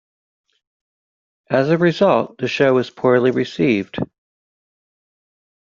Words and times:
As 1.51 1.69
a 1.69 1.77
result, 1.77 2.39
the 2.39 2.47
show 2.47 2.73
was 2.73 2.89
poorly 2.89 3.29
received. 3.29 3.97